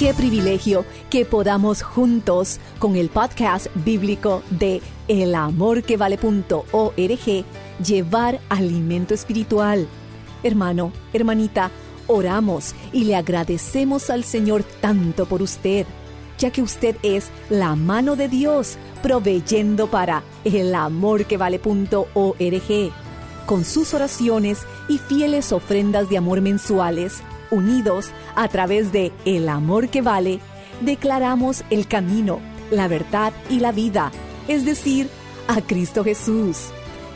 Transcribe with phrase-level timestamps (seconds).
[0.00, 7.44] Qué privilegio que podamos juntos con el podcast bíblico de elamorquevale.org
[7.84, 9.86] llevar alimento espiritual.
[10.42, 11.70] Hermano, hermanita,
[12.06, 15.84] oramos y le agradecemos al Señor tanto por usted,
[16.38, 22.92] ya que usted es la mano de Dios proveyendo para elamorquevale.org.
[23.44, 29.88] Con sus oraciones y fieles ofrendas de amor mensuales, unidos a través de El Amor
[29.88, 30.40] que Vale,
[30.80, 34.10] declaramos el camino, la verdad y la vida,
[34.48, 35.08] es decir,
[35.48, 36.68] a Cristo Jesús.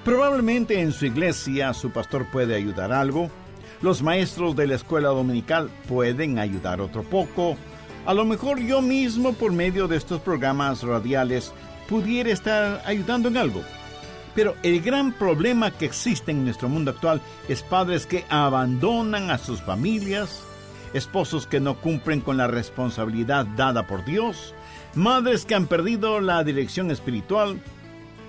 [0.03, 3.29] Probablemente en su iglesia su pastor puede ayudar algo,
[3.83, 7.59] los maestros de la escuela dominical pueden ayudar otro poco,
[8.07, 11.53] a lo mejor yo mismo por medio de estos programas radiales
[11.87, 13.61] pudiera estar ayudando en algo.
[14.35, 19.37] Pero el gran problema que existe en nuestro mundo actual es padres que abandonan a
[19.37, 20.43] sus familias,
[20.95, 24.55] esposos que no cumplen con la responsabilidad dada por Dios,
[24.95, 27.61] madres que han perdido la dirección espiritual,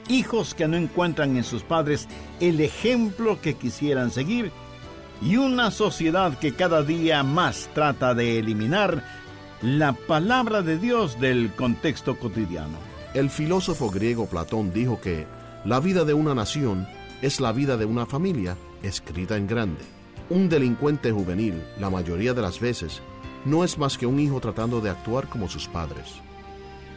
[0.10, 2.08] hijos que no encuentran en sus padres
[2.40, 4.52] el ejemplo que quisieran seguir,
[5.22, 9.04] y una sociedad que cada día más trata de eliminar
[9.62, 12.78] la palabra de Dios del contexto cotidiano.
[13.14, 15.26] El filósofo griego Platón dijo que
[15.66, 16.88] la vida de una nación
[17.22, 19.97] es la vida de una familia escrita en grande.
[20.30, 23.02] Un delincuente juvenil, la mayoría de las veces,
[23.46, 26.16] no es más que un hijo tratando de actuar como sus padres.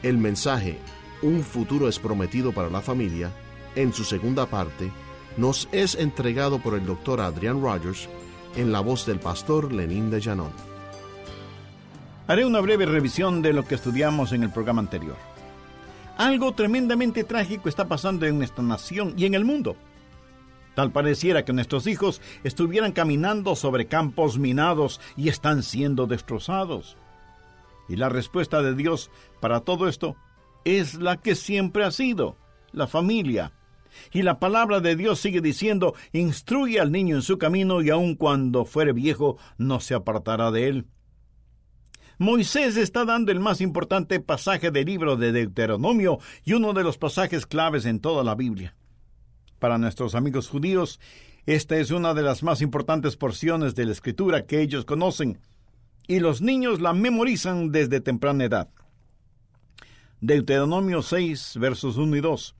[0.02, 0.78] El mensaje
[1.22, 3.30] Un futuro es prometido para la familia,
[3.76, 4.90] en su segunda parte,
[5.36, 8.08] nos es entregado por el doctor Adrian Rogers
[8.56, 10.52] en la voz del pastor Lenín de Llanón.
[12.26, 15.16] Haré una breve revisión de lo que estudiamos en el programa anterior.
[16.16, 19.76] Algo tremendamente trágico está pasando en nuestra nación y en el mundo.
[20.74, 26.96] Tal pareciera que nuestros hijos estuvieran caminando sobre campos minados y están siendo destrozados.
[27.88, 29.10] Y la respuesta de Dios
[29.40, 30.16] para todo esto
[30.64, 32.36] es la que siempre ha sido,
[32.72, 33.52] la familia.
[34.12, 38.14] Y la palabra de Dios sigue diciendo, instruye al niño en su camino y aun
[38.14, 40.86] cuando fuere viejo no se apartará de él.
[42.18, 46.98] Moisés está dando el más importante pasaje del libro de Deuteronomio y uno de los
[46.98, 48.76] pasajes claves en toda la Biblia.
[49.60, 50.98] Para nuestros amigos judíos,
[51.44, 55.38] esta es una de las más importantes porciones de la escritura que ellos conocen,
[56.08, 58.70] y los niños la memorizan desde temprana edad.
[60.22, 62.56] Deuteronomio 6, versos 1 y 2.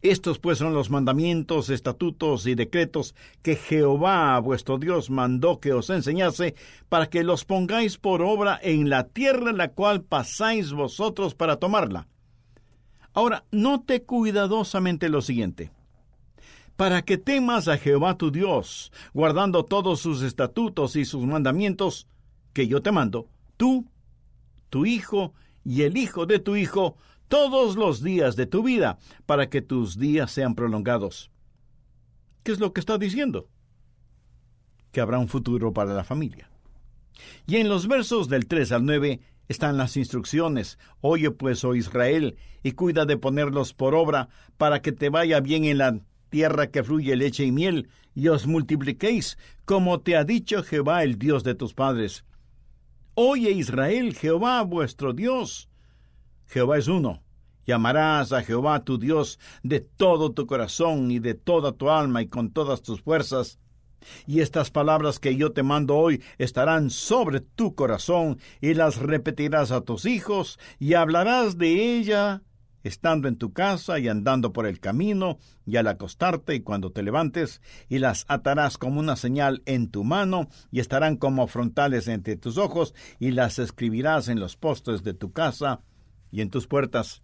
[0.00, 5.90] Estos pues son los mandamientos, estatutos y decretos que Jehová vuestro Dios mandó que os
[5.90, 6.54] enseñase,
[6.88, 11.56] para que los pongáis por obra en la tierra en la cual pasáis vosotros para
[11.56, 12.08] tomarla.
[13.12, 15.70] Ahora, note cuidadosamente lo siguiente.
[16.76, 22.08] Para que temas a Jehová tu Dios, guardando todos sus estatutos y sus mandamientos,
[22.52, 23.86] que yo te mando, tú,
[24.70, 25.34] tu hijo
[25.64, 26.96] y el hijo de tu hijo,
[27.28, 31.30] todos los días de tu vida para que tus días sean prolongados.
[32.42, 33.48] ¿Qué es lo que está diciendo?
[34.92, 36.50] Que habrá un futuro para la familia.
[37.46, 40.78] Y en los versos del 3 al 9 están las instrucciones.
[41.00, 45.64] Oye pues, oh Israel, y cuida de ponerlos por obra, para que te vaya bien
[45.64, 46.00] en la
[46.34, 51.16] tierra que fluye leche y miel, y os multipliquéis, como te ha dicho Jehová, el
[51.16, 52.24] Dios de tus padres.
[53.14, 55.68] Oye Israel, Jehová vuestro Dios.
[56.48, 57.22] Jehová es uno.
[57.68, 62.26] Llamarás a Jehová tu Dios de todo tu corazón y de toda tu alma y
[62.26, 63.60] con todas tus fuerzas
[64.26, 69.70] y estas palabras que yo te mando hoy estarán sobre tu corazón y las repetirás
[69.70, 72.42] a tus hijos y hablarás de ella
[72.84, 77.02] estando en tu casa y andando por el camino, y al acostarte y cuando te
[77.02, 82.36] levantes, y las atarás como una señal en tu mano, y estarán como frontales entre
[82.36, 85.80] tus ojos, y las escribirás en los postes de tu casa
[86.30, 87.22] y en tus puertas.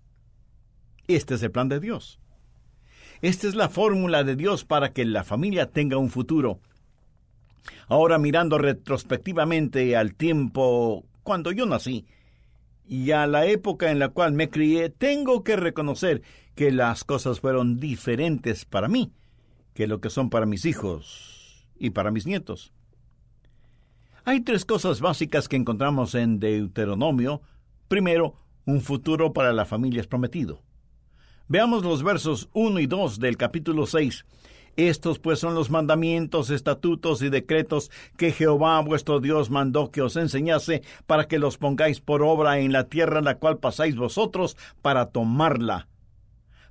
[1.07, 2.19] Este es el plan de Dios.
[3.21, 6.61] Esta es la fórmula de Dios para que la familia tenga un futuro.
[7.87, 12.07] Ahora mirando retrospectivamente al tiempo cuando yo nací
[12.91, 16.23] y a la época en la cual me crié, tengo que reconocer
[16.57, 19.13] que las cosas fueron diferentes para mí
[19.75, 22.73] que lo que son para mis hijos y para mis nietos.
[24.25, 27.41] Hay tres cosas básicas que encontramos en Deuteronomio.
[27.87, 28.35] Primero,
[28.67, 30.63] un futuro para la familia es prometido.
[31.47, 34.27] Veamos los versos 1 y 2 del capítulo 6
[34.77, 40.17] estos pues son los mandamientos, estatutos y decretos que Jehová vuestro Dios mandó que os
[40.17, 44.57] enseñase para que los pongáis por obra en la tierra en la cual pasáis vosotros
[44.83, 45.89] para tomarla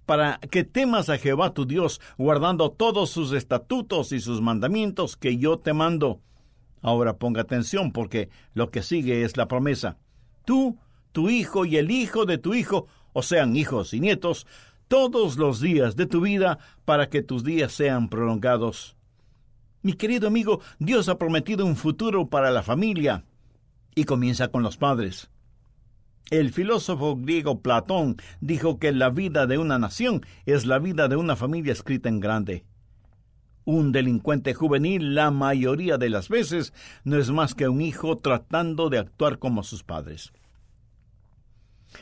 [0.10, 5.38] para que temas a Jehová tu Dios, guardando todos sus estatutos y sus mandamientos que
[5.38, 6.20] yo te mando.
[6.82, 10.00] Ahora ponga atención porque lo que sigue es la promesa.
[10.46, 10.80] Tú,
[11.12, 14.48] tu hijo y el hijo de tu hijo, o sean hijos y nietos,
[14.90, 18.98] todos los días de tu vida para que tus días sean prolongados.
[19.82, 23.24] Mi querido amigo, Dios ha prometido un futuro para la familia
[23.96, 25.30] y comienza con los padres.
[26.32, 31.16] El filósofo griego Platón dijo que la vida de una nación es la vida de
[31.16, 32.66] una familia escrita en grande.
[33.66, 38.90] Un delincuente juvenil la mayoría de las veces no es más que un hijo tratando
[38.90, 40.34] de actuar como sus padres.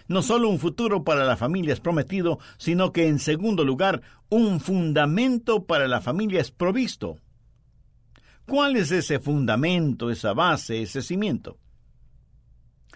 [0.08, 4.60] No solo un futuro para la familia es prometido, sino que en segundo lugar, un
[4.60, 7.18] fundamento para la familia es provisto.
[8.46, 11.58] ¿Cuál es ese fundamento, esa base, ese cimiento?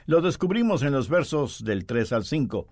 [0.06, 2.68] Lo descubrimos en los versos del 3 al 5.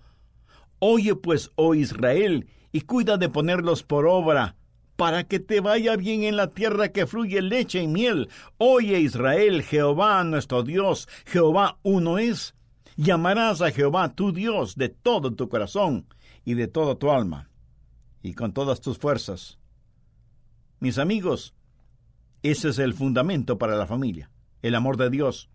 [0.78, 4.56] Oye pues, oh Israel, y cuida de ponerlos por obra,
[4.96, 8.28] para que te vaya bien en la tierra que fluye leche y miel.
[8.58, 12.54] Oye Israel, Jehová nuestro Dios, Jehová uno es
[13.00, 16.04] Llamarás a Jehová tu Dios de todo tu corazón
[16.44, 17.48] y de toda tu alma
[18.22, 19.58] y con todas tus fuerzas.
[20.80, 21.54] Mis amigos,
[22.42, 24.30] ese es el fundamento para la familia,
[24.60, 25.48] el amor de Dios.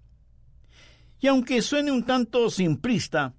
[1.20, 3.36] Y aunque suene un tanto simplista,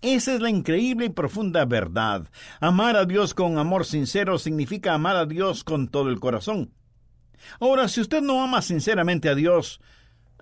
[0.00, 2.30] esa es la increíble y profunda verdad.
[2.58, 6.72] Amar a Dios con amor sincero significa amar a Dios con todo el corazón.
[7.60, 9.78] Ahora, si usted no ama sinceramente a Dios,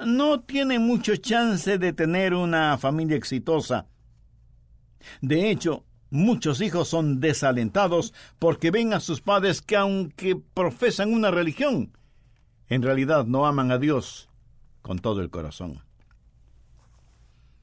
[0.04, 3.86] no tiene mucho chance de tener una familia exitosa.
[5.20, 11.30] De hecho, muchos hijos son desalentados porque ven a sus padres que aunque profesan una
[11.30, 11.96] religión,
[12.68, 14.28] en realidad no aman a Dios
[14.82, 15.82] con todo el corazón.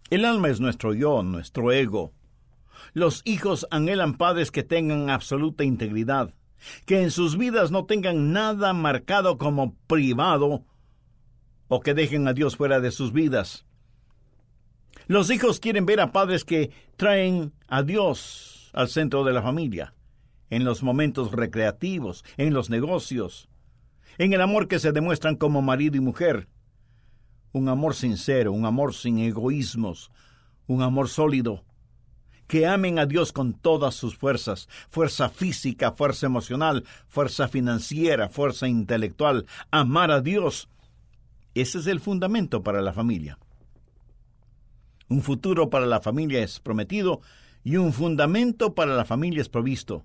[0.09, 2.13] El alma es nuestro yo, nuestro ego.
[2.93, 6.33] Los hijos anhelan padres que tengan absoluta integridad,
[6.85, 10.65] que en sus vidas no tengan nada marcado como privado
[11.67, 13.65] o que dejen a Dios fuera de sus vidas.
[15.07, 19.93] Los hijos quieren ver a padres que traen a Dios al centro de la familia,
[20.49, 23.49] en los momentos recreativos, en los negocios,
[24.17, 26.47] en el amor que se demuestran como marido y mujer.
[27.51, 30.11] Un amor sincero, un amor sin egoísmos,
[30.67, 31.63] un amor sólido.
[32.47, 38.67] Que amen a Dios con todas sus fuerzas, fuerza física, fuerza emocional, fuerza financiera, fuerza
[38.67, 39.45] intelectual.
[39.71, 40.69] Amar a Dios
[41.53, 43.37] ese es el fundamento para la familia.
[45.09, 47.21] Un futuro para la familia es prometido
[47.63, 50.03] y un fundamento para la familia es provisto.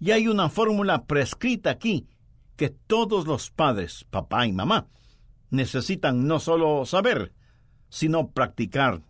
[0.00, 2.06] Y hay una fórmula prescrita aquí
[2.56, 4.88] que todos los padres, papá y mamá,
[5.50, 7.32] necesitan no solo saber,
[7.88, 9.02] sino practicar.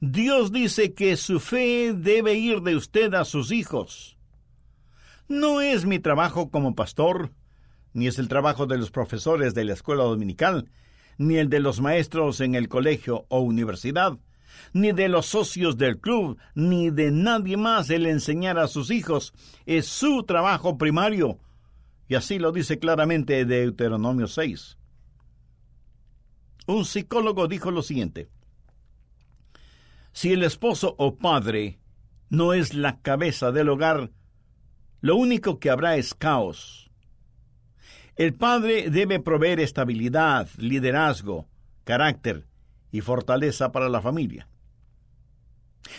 [0.00, 4.16] Dios dice que su fe debe ir de usted a sus hijos.
[5.28, 7.32] No es mi trabajo como pastor
[7.92, 10.70] ni es el trabajo de los profesores de la escuela dominical,
[11.18, 14.18] ni el de los maestros en el colegio o universidad,
[14.72, 19.34] ni de los socios del club, ni de nadie más el enseñar a sus hijos.
[19.66, 21.38] Es su trabajo primario.
[22.08, 24.78] Y así lo dice claramente Deuteronomio 6.
[26.66, 28.28] Un psicólogo dijo lo siguiente.
[30.12, 31.78] Si el esposo o padre
[32.28, 34.10] no es la cabeza del hogar,
[35.00, 36.91] lo único que habrá es caos.
[38.16, 41.48] El padre debe proveer estabilidad, liderazgo,
[41.84, 42.46] carácter
[42.90, 44.48] y fortaleza para la familia.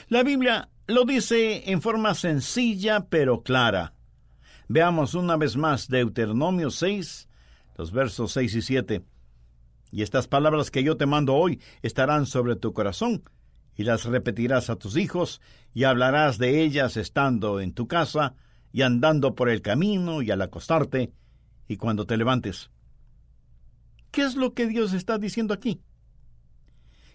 [0.10, 3.93] La Biblia lo dice en forma sencilla pero clara.
[4.67, 7.27] Veamos una vez más Deuteronomio 6,
[7.77, 9.03] los versos 6 y 7.
[9.91, 13.24] Y estas palabras que yo te mando hoy estarán sobre tu corazón,
[13.75, 15.41] y las repetirás a tus hijos,
[15.74, 18.36] y hablarás de ellas estando en tu casa,
[18.72, 21.12] y andando por el camino, y al acostarte,
[21.74, 22.70] y cuando te levantes.
[24.12, 25.82] ¿Qué es lo que Dios está diciendo aquí?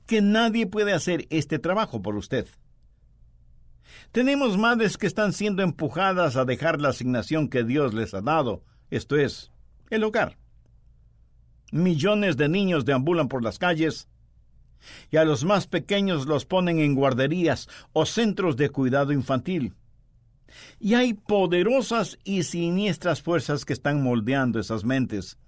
[0.06, 2.46] Que nadie puede hacer este trabajo por usted.
[4.10, 8.64] Tenemos madres que están siendo empujadas a dejar la asignación que Dios les ha dado,
[8.90, 9.52] esto es,
[9.90, 10.36] el hogar.
[11.70, 14.08] Millones de niños deambulan por las calles
[15.10, 19.74] y a los más pequeños los ponen en guarderías o centros de cuidado infantil.
[20.80, 25.38] Y hay poderosas y siniestras fuerzas que están moldeando esas mentes.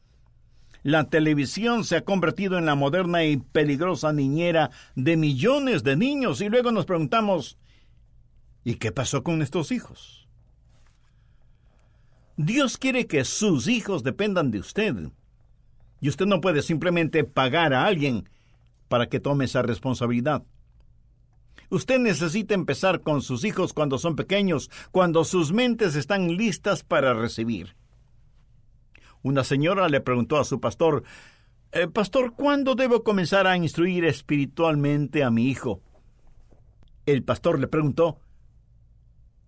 [0.83, 6.41] La televisión se ha convertido en la moderna y peligrosa niñera de millones de niños
[6.41, 7.59] y luego nos preguntamos,
[8.65, 10.29] ¿y qué pasó con estos hijos?
[12.37, 14.95] Dios quiere que sus hijos dependan de usted.
[16.01, 18.31] Y usted no puede simplemente pagar a alguien
[18.89, 20.43] para que tome esa responsabilidad.
[21.71, 27.15] Usted necesita empezar con sus hijos cuando son pequeños, cuando sus mentes están listas para
[27.15, 27.77] recibir.
[29.23, 31.05] Una señora le preguntó a su pastor,
[31.73, 35.81] eh, Pastor, ¿cuándo debo comenzar a instruir espiritualmente a mi hijo?
[37.07, 38.19] El pastor le preguntó,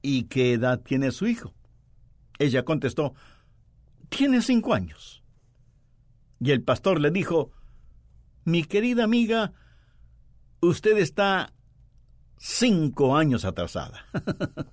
[0.02, 1.52] ¿y qué edad tiene su hijo?
[2.38, 3.14] Ella contestó,
[4.08, 5.24] tiene cinco años.
[6.38, 7.50] Y el pastor le dijo,
[8.44, 9.52] Mi querida amiga,
[10.60, 11.52] usted está
[12.42, 14.04] cinco años atrasada.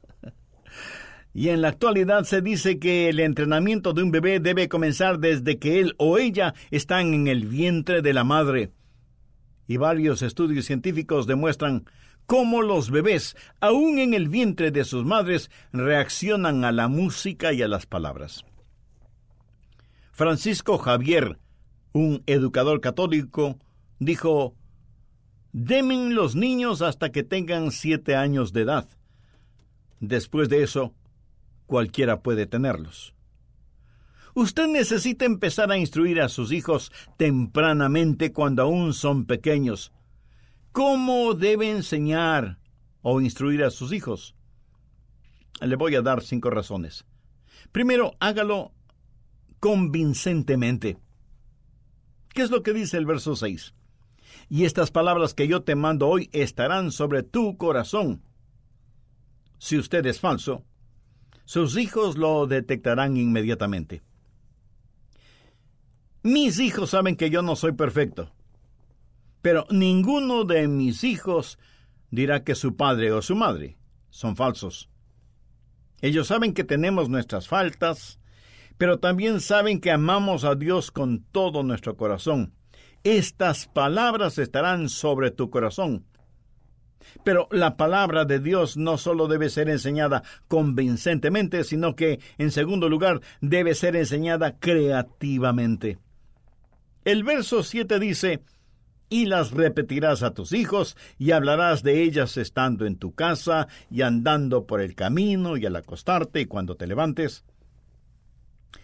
[1.36, 5.60] y en la actualidad se dice que el entrenamiento de un bebé debe comenzar desde
[5.60, 8.72] que él o ella están en el vientre de la madre.
[9.68, 11.86] Y varios estudios científicos demuestran
[12.26, 17.62] cómo los bebés, aún en el vientre de sus madres, reaccionan a la música y
[17.62, 18.46] a las palabras.
[20.12, 21.38] Francisco Javier,
[21.94, 23.60] un educador católico,
[24.00, 24.56] dijo,
[25.52, 28.88] Demen los niños hasta que tengan siete años de edad.
[30.00, 30.94] Después de eso,
[31.66, 33.16] cualquiera puede tenerlos.
[34.36, 39.92] Usted necesita empezar a instruir a sus hijos tempranamente cuando aún son pequeños.
[40.72, 42.60] ¿Cómo debe enseñar
[43.02, 44.36] o instruir a sus hijos?
[45.62, 47.06] Le voy a dar cinco razones.
[47.72, 48.72] Primero, hágalo
[49.60, 50.98] convincentemente.
[52.30, 53.74] ¿Qué es lo que dice el verso 6?
[54.50, 58.24] Y estas palabras que yo te mando hoy estarán sobre tu corazón.
[59.60, 60.66] Si usted es falso,
[61.46, 64.02] sus hijos lo detectarán inmediatamente.
[66.24, 68.32] Mis hijos saben que yo no soy perfecto,
[69.42, 71.60] pero ninguno de mis hijos
[72.12, 73.78] dirá que su padre o su madre
[74.10, 74.90] son falsos.
[76.02, 78.20] Ellos saben que tenemos nuestras faltas,
[78.78, 82.54] pero también saben que amamos a Dios con todo nuestro corazón.
[83.04, 86.06] Estas palabras estarán sobre tu corazón.
[87.24, 92.90] Pero la palabra de Dios no solo debe ser enseñada convincentemente, sino que, en segundo
[92.90, 95.98] lugar, debe ser enseñada creativamente.
[97.06, 98.44] El verso 7 dice,
[99.10, 104.02] y las repetirás a tus hijos, y hablarás de ellas estando en tu casa, y
[104.02, 107.46] andando por el camino, y al acostarte, y cuando te levantes.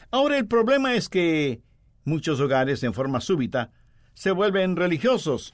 [0.09, 1.61] Ahora el problema es que
[2.05, 3.71] muchos hogares en forma súbita
[4.15, 5.53] se vuelven religiosos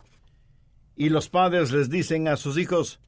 [0.96, 3.02] y los padres les dicen a sus hijos,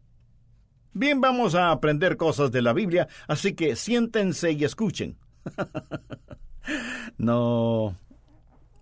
[0.92, 5.18] bien vamos a aprender cosas de la Biblia, así que siéntense y escuchen.
[7.18, 7.96] no,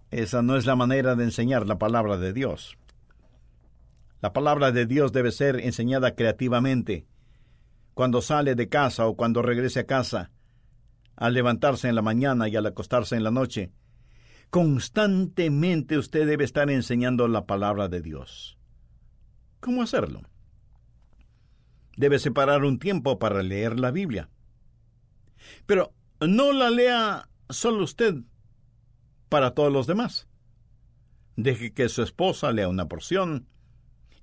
[0.09, 2.77] esa no es la manera de enseñar la palabra de Dios.
[4.21, 7.05] La palabra de Dios debe ser enseñada creativamente,
[7.93, 10.31] cuando sale de casa o cuando regrese a casa
[11.15, 13.71] al levantarse en la mañana y al acostarse en la noche.
[14.51, 18.57] Constantemente usted debe estar enseñando la palabra de Dios.
[19.61, 20.23] ¿Cómo hacerlo?
[21.95, 24.29] Debe separar un tiempo para leer la Biblia.
[25.65, 28.15] Pero no la lea solo usted,
[29.29, 30.27] para todos los demás.
[31.37, 33.47] Deje que su esposa lea una porción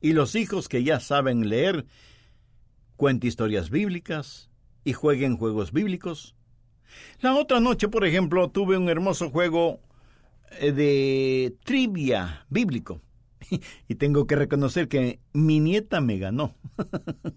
[0.02, 1.86] Y los hijos que ya saben leer,
[2.96, 4.50] cuenten historias bíblicas
[4.84, 6.36] y jueguen juegos bíblicos.
[7.20, 9.80] La otra noche, por ejemplo, tuve un hermoso juego
[10.60, 13.00] de trivia bíblico.
[13.88, 16.54] Y tengo que reconocer que mi nieta me ganó.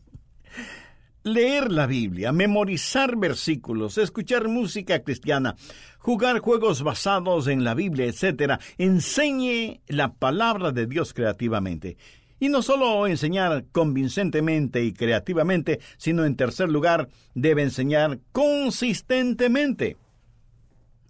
[1.23, 5.55] Leer la Biblia, memorizar versículos, escuchar música cristiana,
[5.99, 11.97] jugar juegos basados en la Biblia, etc., enseñe la palabra de Dios creativamente.
[12.39, 19.97] Y no solo enseñar convincentemente y creativamente, sino en tercer lugar, debe enseñar consistentemente.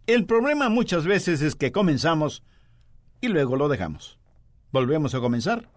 [0.07, 2.43] El problema muchas veces es que comenzamos
[3.21, 4.17] y luego lo dejamos.
[4.71, 5.69] Volvemos a comenzar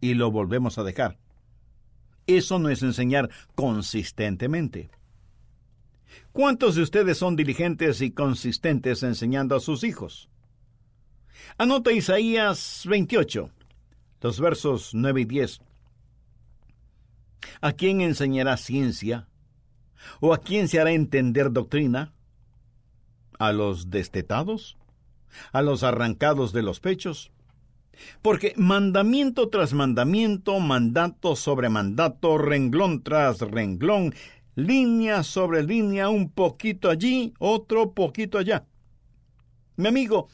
[0.00, 1.18] y lo volvemos a dejar.
[2.26, 4.90] Eso no es enseñar consistentemente.
[6.32, 10.28] ¿Cuántos de ustedes son diligentes y consistentes enseñando a sus hijos?
[11.58, 13.50] Anota Isaías 28,
[14.20, 15.60] los versos 9 y 10.
[17.60, 19.28] ¿A quién enseñará ciencia?
[20.20, 22.13] ¿O a quién se hará entender doctrina?
[23.38, 24.76] ¿A los destetados?
[25.52, 27.32] ¿A los arrancados de los pechos?
[28.22, 34.14] Porque mandamiento tras mandamiento, mandato sobre mandato, renglón tras renglón,
[34.54, 38.64] línea sobre línea, un poquito allí, otro poquito allá.
[39.76, 40.28] Mi amigo,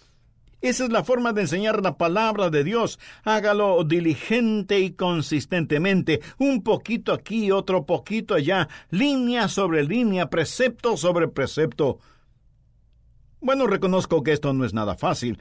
[0.60, 2.98] esa es la forma de enseñar la palabra de Dios.
[3.24, 11.28] Hágalo diligente y consistentemente, un poquito aquí, otro poquito allá, línea sobre línea, precepto sobre
[11.28, 11.98] precepto.
[13.40, 15.40] Bueno, reconozco que esto no es nada fácil,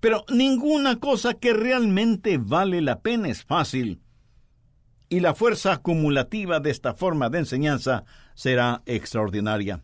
[0.00, 4.00] pero ninguna cosa que realmente vale la pena es fácil.
[5.08, 9.82] Y la fuerza acumulativa de esta forma de enseñanza será extraordinaria.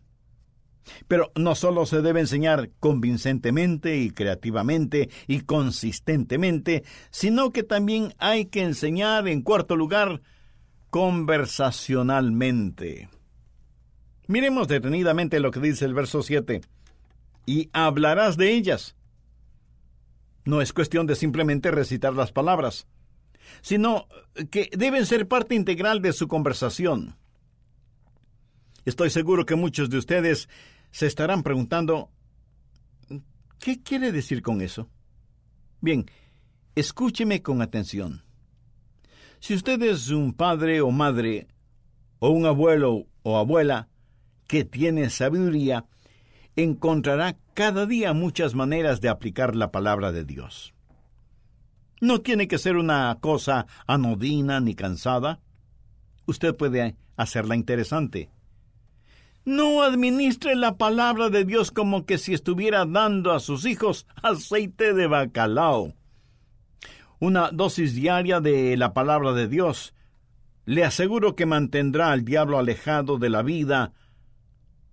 [1.07, 8.45] Pero no solo se debe enseñar convincentemente y creativamente y consistentemente, sino que también hay
[8.45, 10.21] que enseñar, en cuarto lugar,
[10.91, 13.09] conversacionalmente.
[14.27, 16.61] Miremos detenidamente lo que dice el verso 7.
[17.45, 18.95] Y hablarás de ellas
[20.45, 22.87] no es cuestión de simplemente recitar las palabras,
[23.61, 24.07] sino
[24.51, 27.17] que deben ser parte integral de su conversación.
[28.85, 30.47] Estoy seguro que muchos de ustedes
[30.91, 32.11] se estarán preguntando,
[33.59, 34.87] ¿qué quiere decir con eso?
[35.81, 36.05] Bien,
[36.75, 38.23] escúcheme con atención.
[39.39, 41.47] Si usted es un padre o madre,
[42.19, 43.89] o un abuelo o abuela
[44.47, 45.85] que tiene sabiduría,
[46.55, 50.73] encontrará cada día muchas maneras de aplicar la palabra de Dios.
[52.01, 55.39] No tiene que ser una cosa anodina ni cansada.
[56.25, 58.29] Usted puede hacerla interesante.
[59.45, 64.93] No administre la palabra de Dios como que si estuviera dando a sus hijos aceite
[64.93, 65.93] de bacalao.
[67.19, 69.93] Una dosis diaria de la palabra de Dios
[70.65, 73.93] le aseguro que mantendrá al diablo alejado de la vida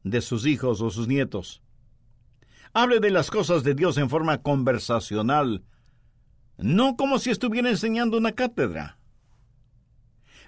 [0.05, 1.63] de sus hijos o sus nietos.
[2.73, 5.65] Hable de las cosas de Dios en forma conversacional,
[6.57, 8.99] no como si estuviera enseñando una cátedra.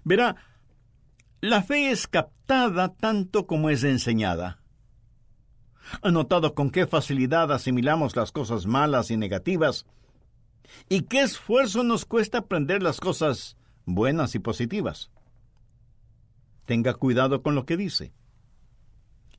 [0.04, 0.36] Verá,
[1.40, 4.60] la fe es captada tanto como es enseñada.
[6.02, 9.86] ¿Ha notado con qué facilidad asimilamos las cosas malas y negativas?
[10.88, 15.10] ¿Y qué esfuerzo nos cuesta aprender las cosas buenas y positivas?
[16.64, 18.14] Tenga cuidado con lo que dice.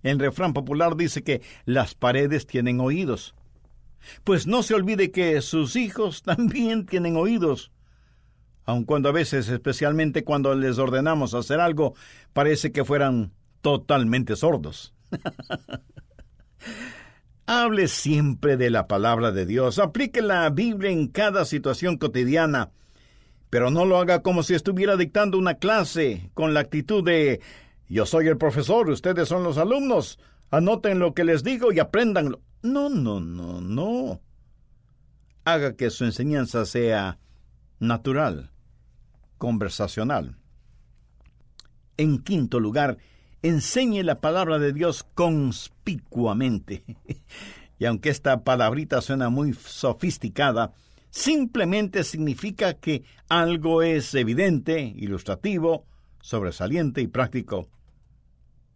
[0.05, 3.33] El refrán popular dice que las paredes tienen oídos.
[4.23, 7.71] Pues no se olvide que sus hijos también tienen oídos.
[8.65, 11.95] Aun cuando a veces, especialmente cuando les ordenamos hacer algo,
[12.33, 14.93] parece que fueran totalmente sordos.
[17.47, 22.69] Hable siempre de la palabra de Dios, aplique la Biblia en cada situación cotidiana,
[23.49, 27.41] pero no lo haga como si estuviera dictando una clase, con la actitud de
[27.87, 30.19] yo soy el profesor, ustedes son los alumnos.
[30.51, 32.41] Anoten lo que les digo y apréndanlo.
[32.61, 34.21] No, no, no, no.
[35.43, 37.19] Haga que su enseñanza sea
[37.79, 38.51] natural,
[39.37, 40.37] conversacional.
[41.97, 42.97] En quinto lugar,
[43.43, 46.83] enseñe la palabra de Dios conspicuamente.
[47.79, 50.73] y aunque esta palabrita suena muy sofisticada,
[51.11, 55.85] simplemente significa que algo es evidente, ilustrativo,
[56.21, 57.69] sobresaliente y práctico.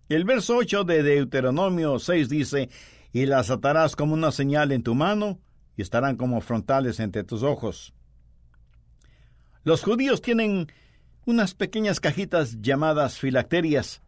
[0.09, 2.69] El verso 8 de Deuteronomio 6 dice,
[3.13, 5.39] y las atarás como una señal en tu mano
[5.77, 7.93] y estarán como frontales entre tus ojos.
[9.63, 10.71] Los judíos tienen
[11.25, 14.01] unas pequeñas cajitas llamadas filacterias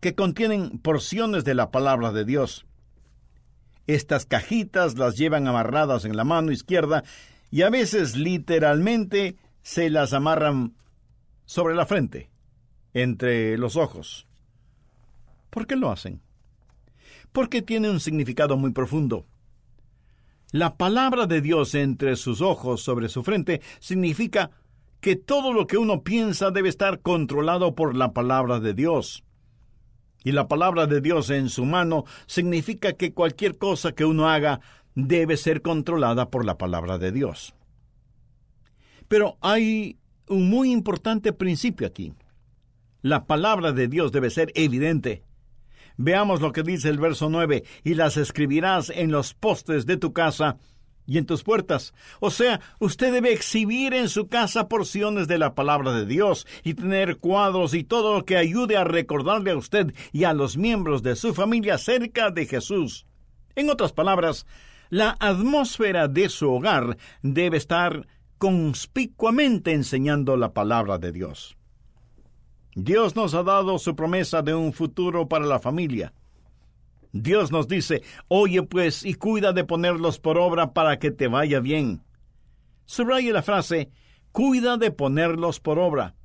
[0.00, 2.66] que contienen porciones de la palabra de Dios.
[3.86, 7.04] Estas cajitas las llevan amarradas en la mano izquierda
[7.52, 10.74] y a veces literalmente se las amarran
[11.44, 12.30] sobre la frente,
[12.94, 14.26] entre los ojos.
[15.54, 16.20] ¿Por qué lo hacen?
[17.30, 19.24] Porque tiene un significado muy profundo.
[20.50, 24.50] La palabra de Dios entre sus ojos sobre su frente significa
[25.00, 29.22] que todo lo que uno piensa debe estar controlado por la palabra de Dios.
[30.24, 34.58] Y la palabra de Dios en su mano significa que cualquier cosa que uno haga
[34.96, 37.54] debe ser controlada por la palabra de Dios.
[39.06, 42.12] Pero hay un muy importante principio aquí.
[43.02, 45.22] La palabra de Dios debe ser evidente.
[45.96, 50.12] Veamos lo que dice el verso 9, y las escribirás en los postes de tu
[50.12, 50.56] casa
[51.06, 51.92] y en tus puertas.
[52.20, 56.74] O sea, usted debe exhibir en su casa porciones de la palabra de Dios y
[56.74, 61.02] tener cuadros y todo lo que ayude a recordarle a usted y a los miembros
[61.02, 63.06] de su familia cerca de Jesús.
[63.54, 64.46] En otras palabras,
[64.90, 68.06] la atmósfera de su hogar debe estar
[68.38, 71.56] conspicuamente enseñando la palabra de Dios.
[72.74, 76.12] Dios nos ha dado su promesa de un futuro para la familia.
[77.12, 81.60] Dios nos dice, oye pues y cuida de ponerlos por obra para que te vaya
[81.60, 82.02] bien.
[82.86, 83.90] Subraye la frase,
[84.32, 86.16] cuida de ponerlos por obra,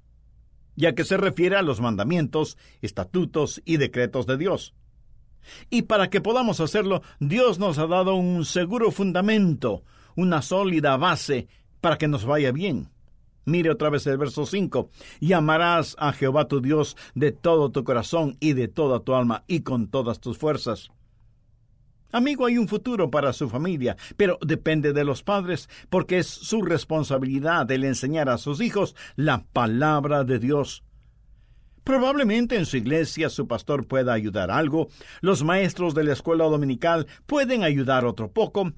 [0.75, 4.73] ya que se refiere a los mandamientos, estatutos y decretos de Dios.
[5.69, 9.83] Y para que podamos hacerlo, Dios nos ha dado un seguro fundamento,
[10.15, 11.47] una sólida base
[11.81, 12.89] para que nos vaya bien.
[13.49, 14.89] Mire otra vez el verso 5.
[15.19, 19.43] Y amarás a Jehová tu Dios de todo tu corazón y de toda tu alma
[19.47, 20.91] y con todas tus fuerzas.
[22.11, 26.61] Amigo, hay un futuro para su familia, pero depende de los padres, porque es su
[26.61, 30.83] responsabilidad el enseñar a sus hijos la palabra de Dios.
[31.83, 34.89] Probablemente en su iglesia su pastor pueda ayudar algo,
[35.21, 38.73] los maestros de la escuela dominical pueden ayudar otro poco,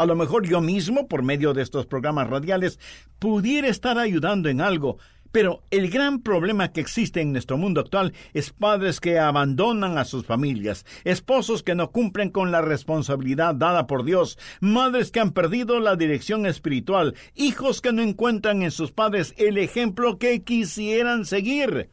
[0.00, 2.80] a lo mejor yo mismo, por medio de estos programas radiales,
[3.18, 4.96] pudiera estar ayudando en algo,
[5.30, 10.06] pero el gran problema que existe en nuestro mundo actual es padres que abandonan a
[10.06, 15.32] sus familias, esposos que no cumplen con la responsabilidad dada por Dios, madres que han
[15.32, 21.26] perdido la dirección espiritual, hijos que no encuentran en sus padres el ejemplo que quisieran
[21.26, 21.90] seguir,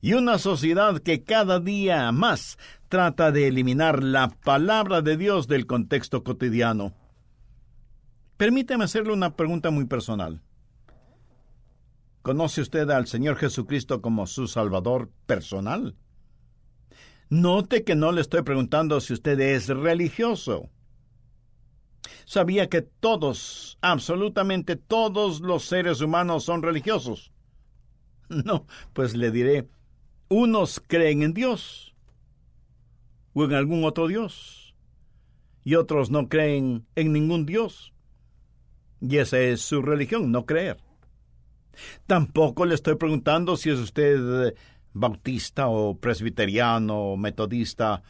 [0.00, 5.66] y una sociedad que cada día más trata de eliminar la palabra de Dios del
[5.66, 6.94] contexto cotidiano.
[8.38, 10.40] Permítame hacerle una pregunta muy personal.
[12.22, 15.96] ¿Conoce usted al Señor Jesucristo como su Salvador personal?
[17.30, 20.70] Note que no le estoy preguntando si usted es religioso.
[22.26, 27.32] ¿Sabía que todos, absolutamente todos los seres humanos son religiosos?
[28.28, 29.70] No, pues le diré,
[30.28, 31.96] unos creen en Dios
[33.32, 34.74] o en algún otro Dios
[35.64, 37.94] y otros no creen en ningún Dios.
[39.00, 40.78] Y esa es su religión, no creer.
[42.06, 44.54] Tampoco le estoy preguntando si es usted eh,
[44.92, 48.02] bautista o presbiteriano o metodista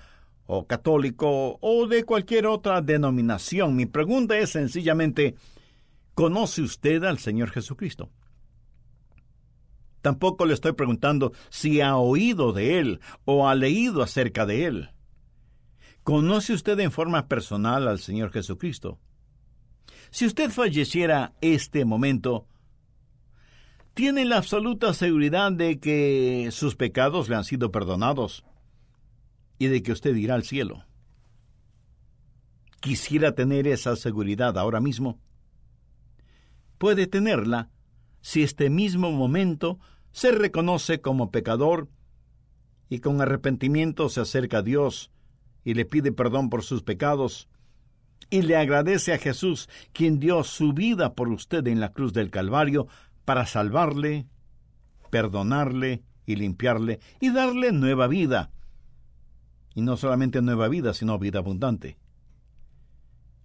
[0.47, 3.77] o católico o de cualquier otra denominación.
[3.77, 5.35] Mi pregunta es sencillamente,
[6.15, 8.11] ¿conoce usted al Señor Jesucristo?
[10.01, 14.91] Tampoco le estoy preguntando si ha oído de Él o ha leído acerca de Él.
[16.03, 18.99] ¿Conoce usted en forma personal al Señor Jesucristo?
[20.11, 22.47] Si usted falleciera este momento,
[23.95, 28.45] tiene la absoluta seguridad de que sus pecados le han sido perdonados
[29.59, 30.85] y de que usted irá al cielo.
[32.81, 35.19] Quisiera tener esa seguridad ahora mismo.
[36.79, 37.71] Puede tenerla
[38.21, 39.81] si este mismo momento
[40.13, 41.89] se reconoce como pecador
[42.89, 45.11] y con arrepentimiento se acerca a Dios
[45.65, 47.49] y le pide perdón por sus pecados
[48.31, 52.31] y le agradece a Jesús, quien dio su vida por usted en la cruz del
[52.31, 52.89] Calvario,
[53.25, 54.27] para salvarle,
[55.11, 58.51] perdonarle y limpiarle y darle nueva vida.
[59.75, 61.99] Y no solamente nueva vida, sino vida abundante.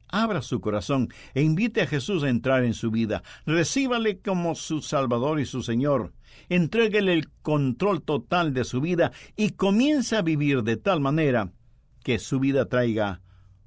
[0.09, 3.23] Abra su corazón e invite a Jesús a entrar en su vida.
[3.45, 6.13] Recíbale como su Salvador y su Señor.
[6.49, 11.51] Entréguele el control total de su vida y comience a vivir de tal manera
[12.03, 13.21] que su vida traiga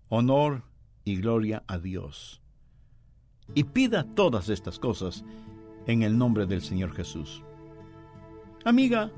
[0.09, 0.63] honor,
[1.07, 2.43] y gloria a Dios.
[3.55, 5.25] Y pida todas estas cosas
[5.87, 7.43] en el nombre del Señor Jesús.
[8.65, 9.13] Amiga,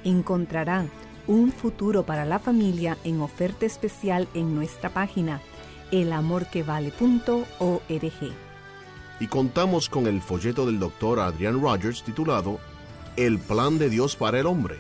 [0.06, 0.86] Encontrará
[1.28, 5.42] Un futuro para la familia en oferta especial en nuestra página
[5.92, 8.49] elamorquevale.org
[9.20, 12.60] y contamos con el folleto del doctor Adrian Rogers titulado
[13.18, 14.78] El plan de Dios para el hombre.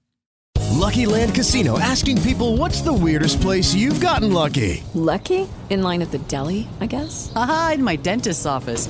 [0.77, 4.83] Lucky Land Casino asking people what's the weirdest place you've gotten lucky?
[4.93, 5.47] Lucky?
[5.69, 7.31] In line at the deli, I guess?
[7.33, 8.89] Aha, in my dentist's office.